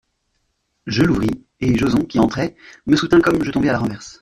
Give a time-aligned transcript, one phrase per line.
[0.87, 2.55] Je l'ouvris, et Joson, qui entrait,
[2.87, 4.19] me soutint comme je tombais à la renverse.